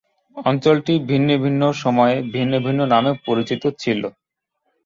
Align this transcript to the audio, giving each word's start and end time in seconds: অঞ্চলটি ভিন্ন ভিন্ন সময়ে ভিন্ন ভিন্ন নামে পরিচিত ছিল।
অঞ্চলটি 0.37 0.93
ভিন্ন 1.09 1.29
ভিন্ন 1.43 1.61
সময়ে 1.83 2.15
ভিন্ন 2.33 2.53
ভিন্ন 2.65 2.81
নামে 2.93 3.11
পরিচিত 3.25 3.63
ছিল। 3.79 4.01